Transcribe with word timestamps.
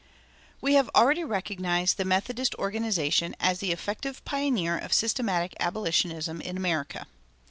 We 0.61 0.73
have 0.73 0.89
already 0.95 1.23
recognized 1.23 1.97
the 1.97 2.05
Methodist 2.05 2.55
organization 2.55 3.35
as 3.39 3.59
the 3.59 3.71
effective 3.71 4.25
pioneer 4.25 4.75
of 4.75 4.93
systematic 4.93 5.53
abolitionism 5.59 6.41
in 6.41 6.57
America. 6.57 7.05